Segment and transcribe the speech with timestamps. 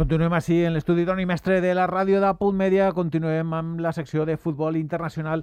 [0.00, 2.86] Continuem així en l'estudi Toni Mestre de la ràdio de Punt Media.
[2.96, 3.50] Continuem
[3.84, 5.42] la secció de futbol internacional.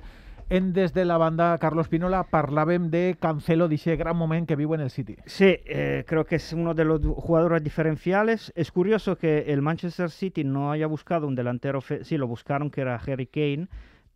[0.49, 4.73] En des de la banda Carlos Pinola parlàvem de Cancelo, d'aquest gran moment que viu
[4.73, 5.13] en el City.
[5.27, 8.51] Sí, eh, creo que es uno de los jugadores diferenciales.
[8.55, 12.81] Es curioso que el Manchester City no haya buscado un delantero, sí, lo buscaron que
[12.81, 13.67] era Harry Kane,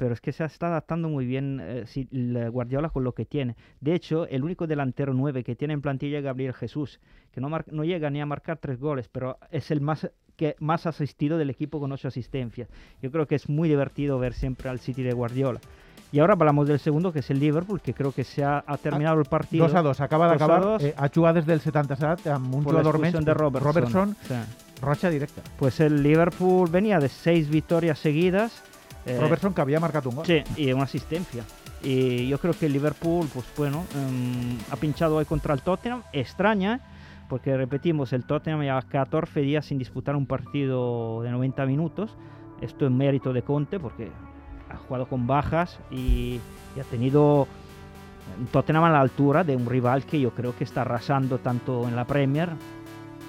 [0.01, 3.55] pero es que se está adaptando muy bien eh, Guardiola con lo que tiene.
[3.79, 6.99] De hecho, el único delantero 9 que tiene en plantilla es Gabriel Jesús,
[7.31, 10.85] que no, no llega ni a marcar tres goles, pero es el más que más
[10.85, 12.69] asistido del equipo con ocho asistencias.
[13.01, 15.59] Yo creo que es muy divertido ver siempre al City de Guardiola.
[16.11, 19.19] Y ahora hablamos del segundo, que es el Liverpool, que creo que se ha, terminado
[19.19, 19.65] el partido.
[19.65, 20.81] 2 a 2, acaba de acabar.
[20.81, 24.17] Eh, ha desde el 77 amb un jugador de Robertson.
[24.81, 25.13] Robertson sí.
[25.13, 25.41] directa.
[25.57, 28.61] Pues el Liverpool venía de seis victorias seguidas.
[29.05, 30.25] Eh, Robertson que había marcado un gol.
[30.25, 31.43] Sí, y una asistencia.
[31.81, 36.03] Y yo creo que el Liverpool, pues bueno, em, ha pinchado hoy contra el Tottenham.
[36.11, 36.81] Extraña,
[37.31, 42.17] porque repetimos, el Tottenham lleva 14 días sin disputar un partido de 90 minutos.
[42.59, 44.11] Esto es mérito de Conte porque
[44.69, 46.41] ha jugado con bajas y,
[46.77, 47.47] ha tenido
[48.37, 51.87] un Tottenham a la altura de un rival que yo creo que está arrasando tanto
[51.87, 52.49] en la Premier,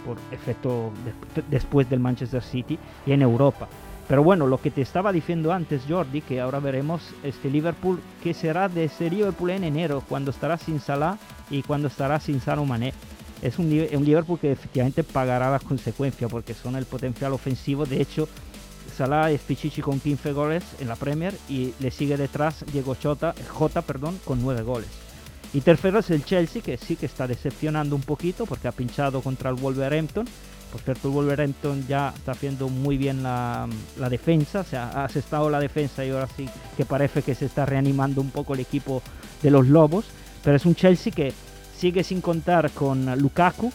[0.04, 0.90] por efecto
[1.48, 3.68] después del Manchester City, y en Europa.
[4.08, 8.34] Pero bueno, lo que te estaba diciendo antes, Jordi, que ahora veremos este Liverpool, que
[8.34, 11.18] será de ese Liverpool en enero, cuando estará sin Salah
[11.52, 12.92] y cuando estará sin Salah Mané
[13.42, 17.84] es un, Liverpool que efectivamente pagará las consecuencias porque son el potencial ofensivo.
[17.84, 18.28] De hecho,
[18.96, 23.34] Salah es Pichichi con 15 goles en la Premier y le sigue detrás Diego Jota,
[23.48, 24.88] J perdón, con 9 goles.
[25.52, 29.20] Y tercero es el Chelsea, que sí que está decepcionando un poquito porque ha pinchado
[29.20, 30.26] contra el Wolverhampton.
[30.70, 35.04] Por cierto, el Wolverhampton ya está haciendo muy bien la, la defensa, o sea, ha
[35.04, 38.60] asestado la defensa y ahora sí que parece que se está reanimando un poco el
[38.60, 39.02] equipo
[39.42, 40.06] de los Lobos.
[40.42, 41.32] Pero es un Chelsea que
[41.82, 43.72] sigue sin contar con Lukaku,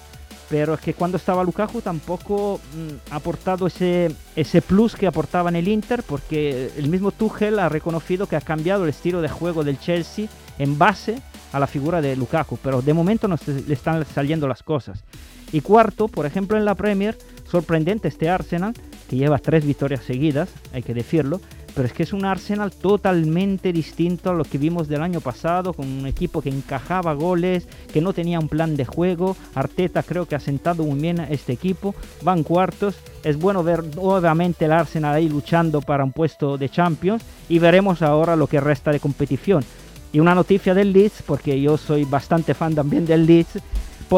[0.49, 5.49] pero es que cuando estaba Lukaku tampoco mm, ha aportado ese, ese plus que aportaba
[5.49, 9.27] en el Inter, porque el mismo Tuchel ha reconocido que ha cambiado el estilo de
[9.27, 13.73] juego del Chelsea en base a la figura de Lukaku, pero de momento no le
[13.73, 15.03] están saliendo las cosas.
[15.51, 18.73] Y cuarto, por ejemplo, en la Premier, sorprendente este Arsenal,
[19.09, 21.41] que lleva tres victorias seguidas, hay que decirlo,
[21.77, 25.73] pero es que es un Arsenal totalmente distinto a lo que vimos del año pasado,
[25.73, 29.37] con un equipo que encajaba goles, que no tenía un plan de juego.
[29.53, 31.93] Arteta creo que ha sentado muy bien a este equipo,
[32.23, 32.95] van cuartos.
[33.23, 38.01] Es bueno ver nuevamente el Arsenal ahí luchando para un puesto de Champions y veremos
[38.01, 39.63] ahora lo que resta de competición.
[40.11, 43.59] Y una noticia del Leeds, porque yo soy bastante fan también del Leeds,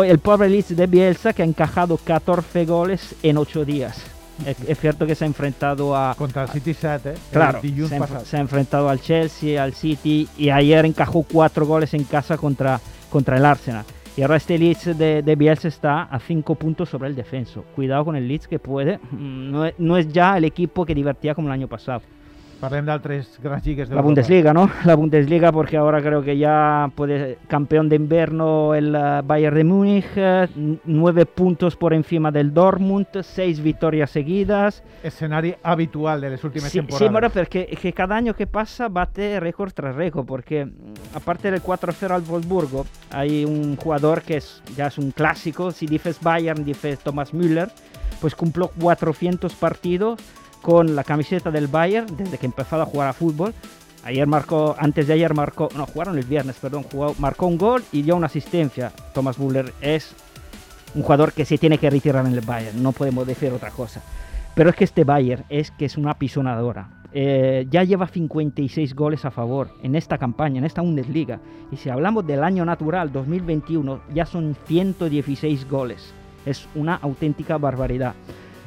[0.05, 4.01] el pobre Leeds de Bielsa que ha encajado 14 goles en 8 días
[4.45, 6.15] es, cierto que se ha enfrentado a...
[6.15, 7.13] Contra el City 7, ¿eh?
[7.31, 7.61] Claro,
[8.23, 12.79] se, ha enfrentado al Chelsea, al City y ayer encajó cuatro goles en casa contra,
[13.09, 13.85] contra el Arsenal.
[14.17, 17.63] Y ahora este Leeds de, de Bielsa está a cinco puntos sobre el defenso.
[17.75, 18.97] Cuidado con el Leeds que puede.
[19.11, 22.01] Mm, no no es ya el equipo que divertía como el año pasado.
[22.59, 24.69] Parlem d'altres grans lligues La Bundesliga, ¿no?
[24.85, 29.63] La Bundesliga porque ahora creo que ya puede campeón de invierno el uh, Bayern de
[29.63, 34.83] Múnich, uh, nueve puntos por encima del Dortmund, seis victorias seguidas.
[35.03, 37.07] Escenario habitual de las últimas sí, temporadas.
[37.07, 41.51] Sí, bueno, porque que cada año que pasa bate récord tras récord, porque mm, aparte
[41.51, 46.19] del 4-0 al Wolfsburgo, hay un jugador que es, ya es un clásico, si dices
[46.21, 47.69] Bayern, dices Thomas Müller,
[48.19, 50.19] pues cumplió 400 partidos
[50.61, 53.53] con la camiseta del Bayern desde que empezó a jugar a fútbol.
[54.03, 56.85] Ayer marcó, antes de ayer marcó, no, jugaron el viernes, perdón,
[57.19, 58.91] marcó un gol y dio una asistencia.
[59.13, 60.15] Thomas Müller es
[60.95, 64.01] un jugador que se tiene que retirar en el Bayern, no podemos decir otra cosa.
[64.55, 66.89] Pero es que este Bayern es que es una pisonadora.
[67.11, 71.39] Eh, ya lleva 56 goles a favor en esta campaña, en esta Bundesliga.
[71.71, 76.13] Y si hablamos del año natural 2021, ya son 116 goles.
[76.45, 78.13] Es una auténtica barbaridad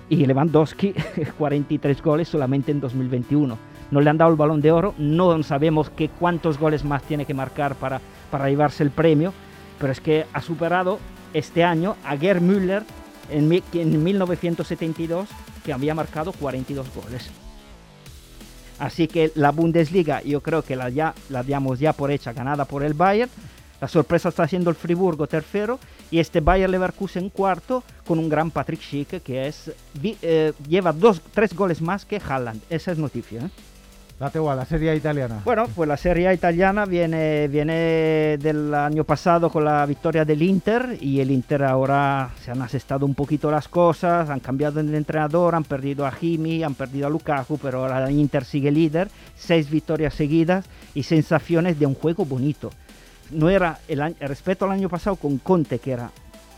[0.08, 0.94] y Lewandowski
[1.38, 3.58] 43 goles solamente en 2021.
[3.90, 7.26] No le han dado el balón de oro, no sabemos qué cuántos goles más tiene
[7.26, 9.32] que marcar para, para llevarse el premio,
[9.78, 10.98] pero es que ha superado
[11.34, 12.82] este año a Gerd Müller
[13.30, 15.28] en, en 1972
[15.64, 17.30] que había marcado 42 goles.
[18.78, 22.64] Así que la Bundesliga yo creo que la, ya, la damos ya por hecha, ganada
[22.64, 23.30] por el Bayern.
[23.82, 28.52] La sorpresa está siendo el Friburgo tercero y este Bayer Leverkusen cuarto con un gran
[28.52, 29.72] Patrick Schick que es
[30.22, 32.62] eh, lleva dos, tres goles más que Haaland.
[32.70, 33.40] Esa es noticia.
[33.40, 33.50] ¿eh?
[34.20, 35.40] La teua, la Serie italiana.
[35.44, 40.96] Bueno, pues la Serie italiana viene, viene del año pasado con la victoria del Inter
[41.00, 45.56] y el Inter ahora se han asestado un poquito las cosas, han cambiado el entrenador,
[45.56, 49.68] han perdido a Jimmy, han perdido a Lukaku, pero ahora el Inter sigue líder, seis
[49.68, 52.70] victorias seguidas y sensaciones de un juego bonito
[53.32, 56.10] no era el, respecto al año pasado con Conte, que era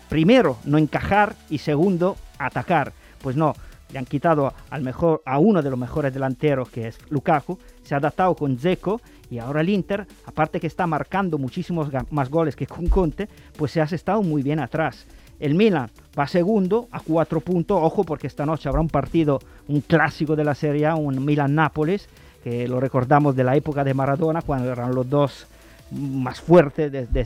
[0.09, 2.93] primero no encajar y segundo atacar.
[3.23, 3.55] Pues no,
[3.93, 7.95] le han quitado al mejor, a uno de los mejores delanteros que es Lukaku, se
[7.95, 9.01] ha adaptado con Zeko
[9.31, 13.73] y ahora el Inter, aparte que está marcando muchísimos más goles que con Conte, pues
[13.73, 15.07] se ha estado muy bien atrás.
[15.41, 19.81] El Milan va segundo a cuatro puntos, ojo porque esta noche habrá un partido, un
[19.81, 22.09] clásico de la Serie A, un Milan-Nápoles,
[22.43, 25.47] que lo recordamos de la época de Maradona, cuando eran los dos
[25.91, 27.21] más fuertes de,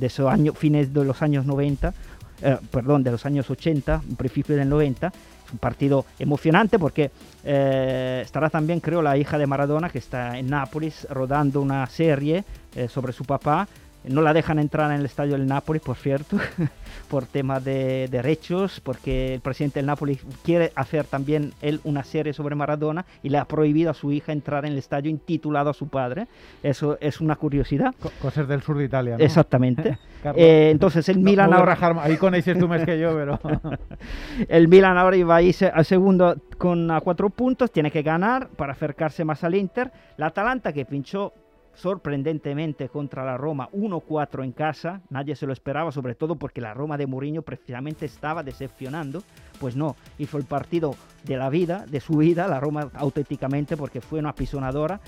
[0.00, 1.94] esos años, fines de los años 90,
[2.42, 5.06] eh, perdón, de los años 80, principio del 90.
[5.06, 7.10] Es un partido emocionante porque
[7.44, 12.44] eh, estará también, creo, la hija de Maradona, que está en Nápoles, rodando una serie
[12.74, 13.68] eh, sobre su papá
[14.04, 16.36] no la dejan entrar en el estadio del Napoli, por cierto,
[17.08, 22.32] por temas de derechos, porque el presidente del Napoli quiere hacer también él una serie
[22.32, 25.74] sobre Maradona y le ha prohibido a su hija entrar en el estadio intitulado a
[25.74, 26.26] su padre.
[26.62, 27.94] Eso es una curiosidad.
[28.20, 29.24] cosas del sur de Italia, ¿no?
[29.24, 29.98] Exactamente.
[30.36, 31.78] eh, entonces el Milan ahora...
[32.02, 33.38] ahí conoces tú más que yo, pero...
[34.48, 38.48] el Milan ahora iba a irse al segundo con a cuatro puntos, tiene que ganar
[38.48, 39.92] para acercarse más al Inter.
[40.16, 41.32] La Atalanta que pinchó
[41.74, 46.74] sorprendentemente contra la Roma 1-4 en casa, nadie se lo esperaba, sobre todo porque la
[46.74, 49.22] Roma de Mourinho precisamente estaba decepcionando,
[49.58, 54.00] pues no, hizo el partido de la vida, de su vida, la Roma auténticamente porque
[54.00, 55.00] fue una pisonadora,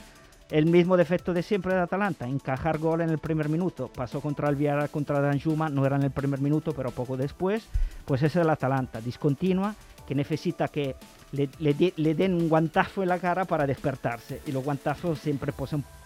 [0.51, 4.49] el mismo defecto de siempre de Atalanta, encajar gol en el primer minuto, pasó contra
[4.49, 7.67] el Villarreal, contra Danjuma, no era en el primer minuto, pero poco después,
[8.05, 9.75] pues ese es el Atalanta, discontinua,
[10.07, 10.97] que necesita que
[11.35, 14.41] le, den un guantazo en la cara para despertarse.
[14.47, 15.53] Y los guantazos siempre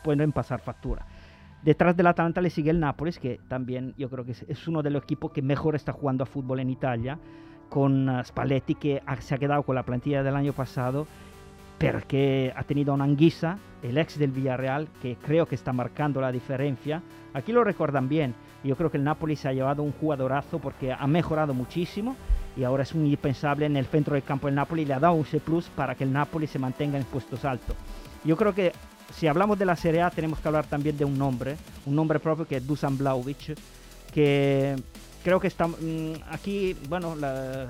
[0.03, 1.05] pueden pasar factura.
[1.63, 4.91] Detrás del Atalanta le sigue el Nápoles, que también yo creo que es, uno de
[4.91, 7.19] los equipos que mejor está jugando a fútbol en Italia,
[7.69, 11.07] con uh, Spalletti que se ha quedado con la plantilla del año pasado,
[11.77, 16.21] pero que ha tenido una Anguisa, el ex del Villarreal, que creo que está marcando
[16.21, 17.03] la diferencia.
[17.35, 18.35] Aquí lo recuerdan bien.
[18.65, 22.17] Yo creo que el Nápoles ha llevado un jugadorazo porque ha mejorado muchísimo
[22.59, 24.85] y ahora es un indispensable en el centro del campo del Napoli.
[24.85, 27.77] Le ha dado un C plus para que el Napoli se mantenga en puestos altos.
[28.25, 28.73] Yo creo que
[29.15, 31.57] si hablamos de la Serie A tenemos que hablar también de un nombre,
[31.87, 33.57] un nombre propio que es Dusan Blaovic,
[34.13, 34.75] que
[35.23, 37.15] creo que está mm, aquí, bueno,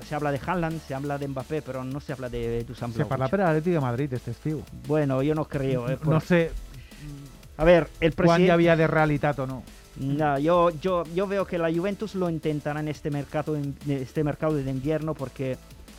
[0.07, 3.15] se habla de Haaland, se habla de Mbappé, pero no se habla de Dusan Blaovic.
[3.15, 4.63] Se habla de Atlético de Madrid, es testigo.
[4.87, 5.87] Bueno, yo no creo.
[5.87, 6.51] Eh, no sé.
[7.57, 8.47] A ver, el presidente...
[8.47, 9.63] ¿Cuán había de realidad o no?
[9.99, 14.23] No, yo, yo, yo veo que la Juventus lo intentará en este mercado, en este
[14.23, 15.57] mercado de invierno porque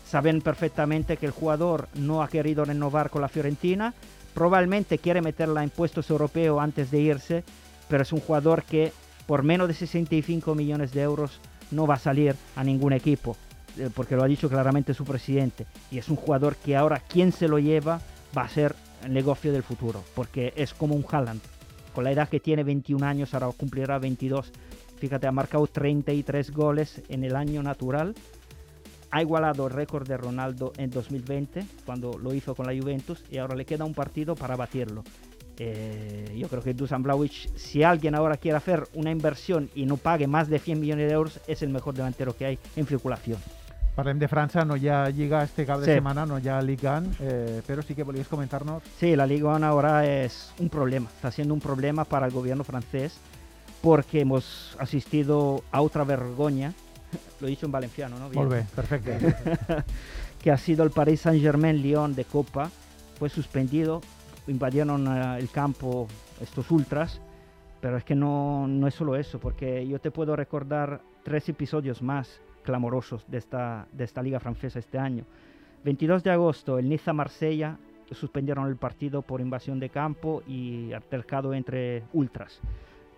[0.08, 3.92] saben perfectamente que el jugador no ha querido renovar con la Fiorentina.
[4.32, 7.44] Probablemente quiere meterla en puestos europeos antes de irse,
[7.88, 8.92] pero es un jugador que
[9.26, 11.38] por menos de 65 millones de euros
[11.70, 13.36] no va a salir a ningún equipo,
[13.76, 15.66] eh, porque lo ha dicho claramente su presidente.
[15.90, 18.00] Y es un jugador que ahora quien se lo lleva
[18.36, 18.74] va a ser
[19.04, 21.42] el negocio del futuro, porque es como un Haaland
[21.94, 24.52] con la edad que tiene, 21 años, ahora cumplirá 22.
[24.98, 28.14] Fíjate, ha marcado 33 goles en el año natural.
[29.10, 33.38] Ha igualado el récord de Ronaldo en 2020, cuando lo hizo con la Juventus, y
[33.38, 35.02] ahora le queda un partido para batirlo.
[35.58, 39.98] Eh, yo creo que Dusan Blaovic, si alguien ahora quiere hacer una inversión y no
[39.98, 43.38] pague más de 100 millones de euros, es el mejor delantero que hay en circulación.
[43.94, 47.62] Parlem de Francia, no ya llega este cabo de semana, no ya Ligue 1, eh,
[47.66, 48.82] pero sí que podrías comentarnos.
[48.98, 52.64] Sí, la Ligue 1 ahora es un problema, está siendo un problema para el gobierno
[52.64, 53.18] francés
[53.82, 56.72] porque hemos asistido a otra vergüenza,
[57.40, 58.30] lo he dicho en valenciano, ¿no?
[58.30, 59.10] Volve, perfecto.
[60.42, 62.70] que ha sido el Paris Saint-Germain-Lyon de Copa,
[63.18, 64.00] fue suspendido,
[64.46, 66.08] invadieron eh, el campo
[66.40, 67.20] estos ultras,
[67.80, 72.02] pero es que no, no es solo eso, porque yo te puedo recordar tres episodios
[72.02, 75.24] más clamorosos de esta, de esta liga francesa este año.
[75.84, 77.78] 22 de agosto, el Niza-Marsella
[78.12, 82.60] suspendieron el partido por invasión de campo y altercado entre ultras.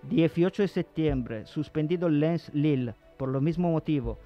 [0.08, 4.18] 18 de septiembre, suspendido el Lens-Lille por lo mismo motivo.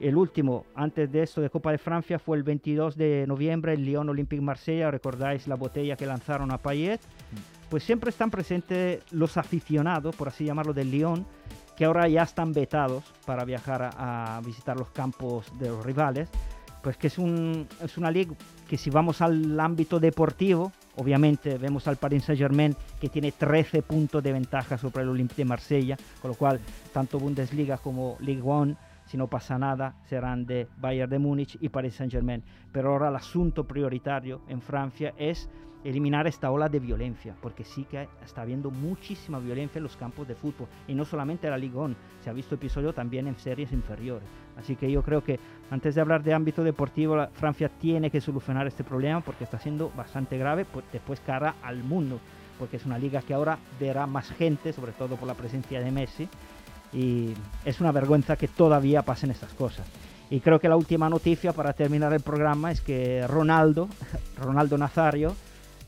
[0.00, 3.84] El último, antes de esto, de Copa de Francia, fue el 22 de noviembre, el
[3.84, 4.90] Lyon Olympique Marsella.
[4.90, 7.00] ¿Recordáis la botella que lanzaron a Payet?
[7.00, 7.70] Mm.
[7.70, 11.24] Pues siempre están presentes los aficionados, por así llamarlo, del Lyon,
[11.76, 16.28] que ahora ya están vetados para viajar a, visitar los campos de los rivales,
[16.82, 18.34] pues que es, un, es una liga
[18.68, 24.22] que si vamos al ámbito deportivo, obviamente vemos al Paris Saint-Germain que tiene 13 puntos
[24.22, 26.60] de ventaja sobre el Olympique de Marsella, con lo cual
[26.92, 31.68] tanto Bundesliga como Ligue 1 si no pasa nada, serán de Bayern de Múnich y
[31.68, 32.42] Paris Saint-Germain.
[32.72, 35.48] Pero ahora el asunto prioritario en Francia es
[35.84, 40.26] eliminar esta ola de violencia, porque sí que está habiendo muchísima violencia en los campos
[40.26, 43.36] de fútbol, y no solamente en la Ligue 1, se ha visto episodio también en
[43.36, 44.26] series inferiores.
[44.56, 45.38] Así que yo creo que
[45.70, 49.90] antes de hablar de ámbito deportivo, Francia tiene que solucionar este problema porque está siendo
[49.90, 52.18] bastante grave, pues, después cara al mundo,
[52.58, 55.90] porque es una liga que ahora verá más gente, sobre todo por la presencia de
[55.90, 56.28] Messi,
[56.94, 57.34] y
[57.64, 59.86] es una vergüenza que todavía pasen estas cosas.
[60.30, 63.88] Y creo que la última noticia para terminar el programa es que Ronaldo,
[64.38, 65.34] Ronaldo Nazario,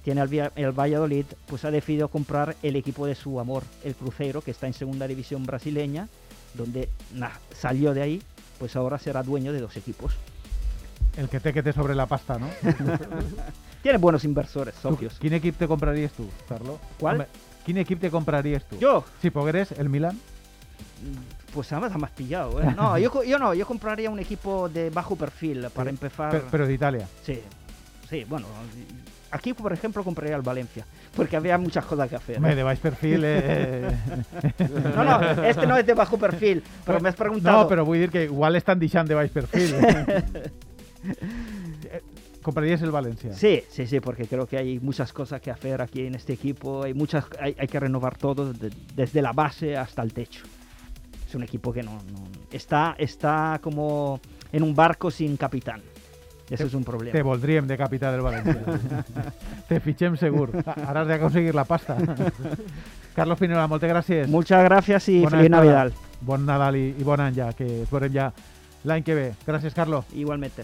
[0.04, 0.22] tiene
[0.56, 4.66] el, Valladolid, pues ha decidido comprar el equipo de su amor, el Cruzeiro, que está
[4.68, 6.08] en segunda división brasileña,
[6.54, 8.22] donde na- salió de ahí,
[8.60, 10.14] pues ahora será dueño de dos equipos.
[11.16, 12.46] El que te quede sobre la pasta, ¿no?
[13.82, 15.18] Tiene buenos inversores, socios.
[15.18, 16.78] ¿Quin equip te compraries tu, Carlo?
[17.00, 17.16] ¿Cuál?
[17.16, 17.26] Home,
[17.64, 18.78] ¿Quin equip te compraries tú?
[18.78, 20.18] Yo, Si pogueres, el Milan.
[21.52, 22.60] Pues además más pillado.
[22.62, 22.74] ¿eh?
[22.76, 26.30] No, yo, yo no, yo compraría un equipo de bajo perfil para empezar.
[26.30, 27.08] Pero, pero de Italia.
[27.22, 27.40] Sí,
[28.08, 28.46] sí, bueno.
[29.30, 32.40] Aquí, por ejemplo, compraría el Valencia, porque había muchas cosas que hacer.
[32.40, 33.90] Me de baix perfil, eh...
[34.94, 37.62] No, no, este no es de bajo perfil, pero me has preguntado.
[37.64, 39.74] No, però vull dir que igual estan deixant de baix perfil.
[41.06, 42.02] Eh,
[42.42, 43.32] Compraries el València?
[43.34, 46.84] Sí, sí, sí, porque creo que hay muchas cosas que hacer aquí en este equipo.
[46.84, 50.44] Hay muchas, hay, hay que renovar todo, de- desde la base hasta el techo.
[51.36, 54.20] Un equipo que no, no- está, está como
[54.52, 55.82] en un barco sin capitán.
[56.48, 57.12] Eso es un problema.
[57.12, 58.62] Te voldríem de capital del València.
[59.68, 60.52] Te fitxem segur.
[60.64, 61.96] Ara has d'aconseguir la pasta.
[63.16, 64.28] Carlos Pinola, moltes gràcies.
[64.28, 65.50] Muchas gracias y Bona feliz.
[65.50, 65.92] Navidad.
[66.20, 68.28] Bon Nadal i, i bon any ja, que es veurem ja
[68.84, 69.26] l'any que ve.
[69.46, 70.04] Gràcies, Carlos.
[70.14, 70.62] Igualmente.